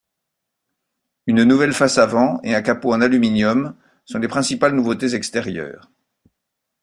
Une 1.27 1.43
nouvelle 1.43 1.73
face 1.75 1.99
avant 1.99 2.41
et 2.41 2.55
un 2.55 2.63
capot 2.63 2.91
en 2.91 3.01
aluminium 3.01 3.75
sont 4.05 4.17
les 4.17 4.27
principales 4.27 4.73
nouveautés 4.73 5.13
extérieures. 5.13 5.91